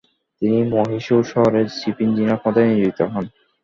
[0.41, 3.25] তিনি মহীশূর শহরের chief engineer পদে নিয়োজিত হন।